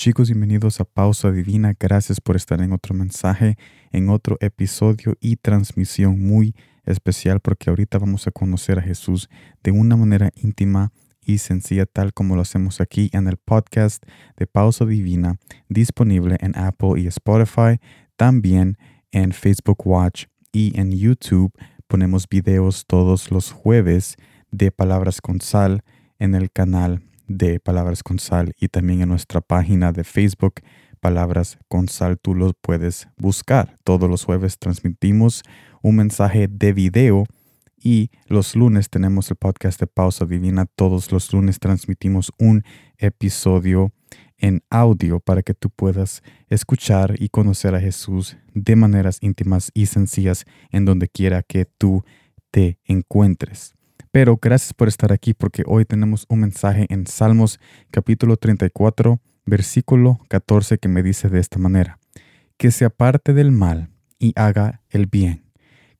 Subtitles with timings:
[0.00, 1.74] Chicos, bienvenidos a Pausa Divina.
[1.78, 3.58] Gracias por estar en otro mensaje,
[3.92, 6.54] en otro episodio y transmisión muy
[6.86, 9.28] especial porque ahorita vamos a conocer a Jesús
[9.62, 10.90] de una manera íntima
[11.20, 14.02] y sencilla tal como lo hacemos aquí en el podcast
[14.38, 15.36] de Pausa Divina
[15.68, 17.78] disponible en Apple y Spotify,
[18.16, 18.78] también
[19.12, 21.52] en Facebook Watch y en YouTube.
[21.88, 24.16] Ponemos videos todos los jueves
[24.50, 25.84] de Palabras con Sal
[26.18, 30.54] en el canal de Palabras con Sal y también en nuestra página de Facebook
[30.98, 32.18] Palabras con Sal.
[32.18, 33.76] Tú los puedes buscar.
[33.84, 35.42] Todos los jueves transmitimos
[35.80, 37.24] un mensaje de video
[37.78, 40.66] y los lunes tenemos el podcast de Pausa Divina.
[40.66, 42.64] Todos los lunes transmitimos un
[42.98, 43.92] episodio
[44.36, 49.86] en audio para que tú puedas escuchar y conocer a Jesús de maneras íntimas y
[49.86, 52.02] sencillas en donde quiera que tú
[52.50, 53.76] te encuentres.
[54.12, 57.60] Pero gracias por estar aquí porque hoy tenemos un mensaje en Salmos
[57.92, 62.00] capítulo 34, versículo 14 que me dice de esta manera,
[62.56, 65.44] que se aparte del mal y haga el bien,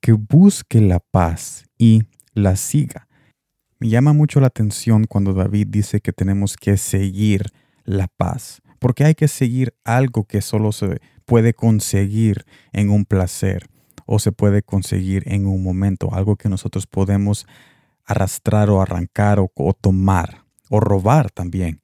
[0.00, 2.02] que busque la paz y
[2.34, 3.06] la siga.
[3.78, 7.46] Me llama mucho la atención cuando David dice que tenemos que seguir
[7.84, 13.68] la paz, porque hay que seguir algo que solo se puede conseguir en un placer
[14.04, 17.46] o se puede conseguir en un momento, algo que nosotros podemos
[18.10, 21.80] arrastrar o arrancar o, tomar o robar también.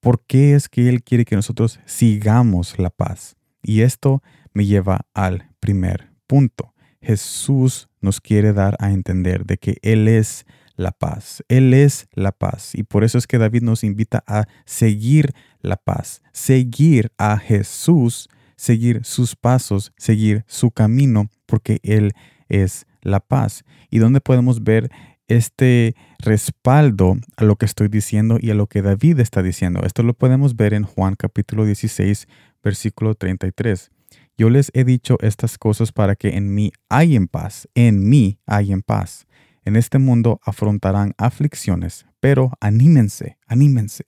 [0.00, 3.36] ¿Por qué es que Él quiere que nosotros sigamos la paz?
[3.62, 6.74] Y esto me lleva al primer punto.
[7.00, 10.44] Jesús nos quiere dar a entender de que Él es
[10.76, 11.42] la paz.
[11.48, 12.74] Él es la paz.
[12.74, 18.28] Y por eso es que David nos invita a seguir la paz, seguir a Jesús,
[18.56, 22.12] seguir sus pasos, seguir su camino, porque Él
[22.48, 23.64] es la paz.
[23.90, 24.90] ¿Y dónde podemos ver
[25.28, 29.82] este respaldo a lo que estoy diciendo y a lo que David está diciendo.
[29.84, 32.28] Esto lo podemos ver en Juan capítulo 16,
[32.62, 33.90] versículo 33.
[34.36, 38.38] Yo les he dicho estas cosas para que en mí hay en paz, en mí
[38.46, 39.26] hay en paz.
[39.64, 44.04] En este mundo afrontarán aflicciones, pero anímense, anímense.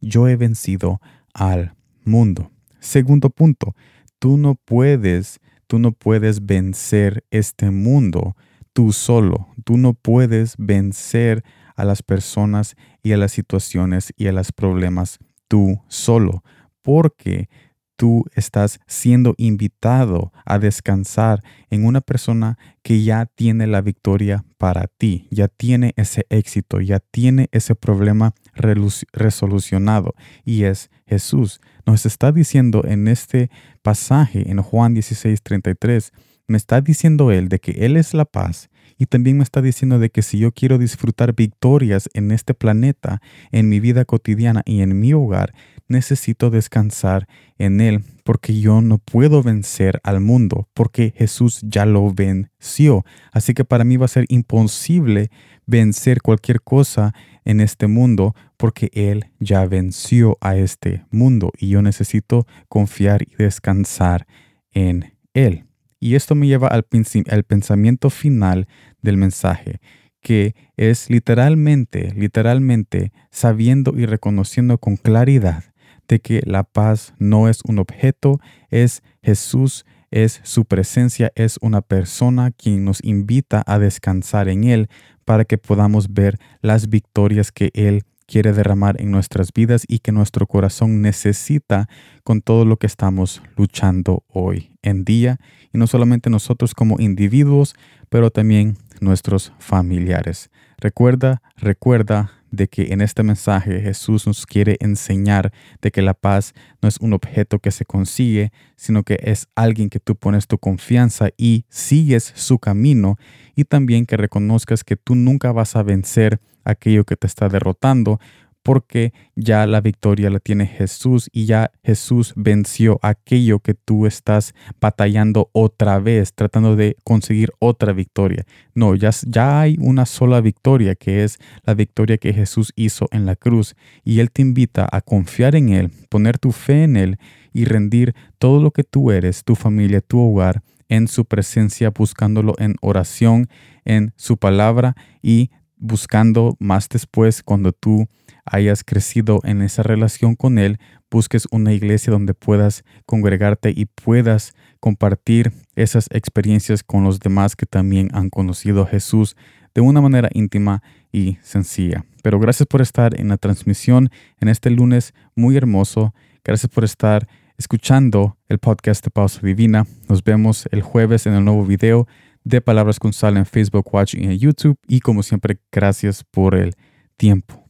[0.00, 1.00] Yo he vencido
[1.34, 2.50] al mundo.
[2.80, 3.74] Segundo punto,
[4.18, 8.36] tú no puedes, tú no puedes vencer este mundo
[8.76, 9.48] tú solo.
[9.64, 11.42] Tú no puedes vencer
[11.76, 16.44] a las personas y a las situaciones y a los problemas tú solo,
[16.82, 17.48] porque
[17.96, 24.88] tú estás siendo invitado a descansar en una persona que ya tiene la victoria para
[24.88, 30.12] ti, ya tiene ese éxito, ya tiene ese problema resolucionado
[30.44, 31.62] y es Jesús.
[31.86, 33.50] Nos está diciendo en este
[33.80, 36.12] pasaje en Juan 16, 33,
[36.46, 39.98] me está diciendo Él de que Él es la paz y también me está diciendo
[39.98, 43.20] de que si yo quiero disfrutar victorias en este planeta,
[43.52, 45.52] en mi vida cotidiana y en mi hogar,
[45.88, 52.12] necesito descansar en Él, porque yo no puedo vencer al mundo, porque Jesús ya lo
[52.12, 53.04] venció.
[53.32, 55.30] Así que para mí va a ser imposible
[55.66, 57.14] vencer cualquier cosa
[57.44, 63.36] en este mundo, porque Él ya venció a este mundo y yo necesito confiar y
[63.36, 64.26] descansar
[64.72, 65.66] en Él.
[65.98, 68.68] Y esto me lleva al, pensamiento final
[69.02, 69.80] del mensaje,
[70.20, 75.64] que es literalmente, literalmente sabiendo y reconociendo con claridad
[76.08, 78.40] de que la paz no es un objeto,
[78.70, 84.88] es Jesús, es su presencia, es una persona quien nos invita a descansar en Él
[85.24, 90.12] para que podamos ver las victorias que Él quiere derramar en nuestras vidas y que
[90.12, 91.88] nuestro corazón necesita
[92.24, 95.38] con todo lo que estamos luchando hoy en día.
[95.72, 97.74] Y no solamente nosotros como individuos,
[98.08, 100.50] pero también nuestros familiares.
[100.78, 106.54] Recuerda, recuerda de que en este mensaje Jesús nos quiere enseñar de que la paz
[106.80, 110.58] no es un objeto que se consigue, sino que es alguien que tú pones tu
[110.58, 113.18] confianza y sigues su camino
[113.54, 118.18] y también que reconozcas que tú nunca vas a vencer aquello que te está derrotando,
[118.66, 124.54] porque ya la victoria la tiene Jesús y ya Jesús venció aquello que tú estás
[124.80, 128.44] batallando otra vez, tratando de conseguir otra victoria.
[128.74, 133.24] No, ya, ya hay una sola victoria, que es la victoria que Jesús hizo en
[133.24, 133.76] la cruz.
[134.02, 137.18] Y Él te invita a confiar en Él, poner tu fe en Él
[137.52, 142.54] y rendir todo lo que tú eres, tu familia, tu hogar, en su presencia, buscándolo
[142.58, 143.48] en oración,
[143.84, 148.08] en su palabra y buscando más después cuando tú
[148.44, 150.78] hayas crecido en esa relación con Él,
[151.10, 157.66] busques una iglesia donde puedas congregarte y puedas compartir esas experiencias con los demás que
[157.66, 159.36] también han conocido a Jesús
[159.74, 160.82] de una manera íntima
[161.12, 162.04] y sencilla.
[162.22, 166.14] Pero gracias por estar en la transmisión en este lunes muy hermoso
[166.46, 167.26] Gracias por estar
[167.58, 169.84] escuchando el podcast de Pausa Divina.
[170.08, 172.06] Nos vemos el jueves en el nuevo video
[172.46, 174.78] de Palabras con Sal en Facebook Watch y en YouTube.
[174.86, 176.74] Y como siempre, gracias por el
[177.16, 177.65] tiempo.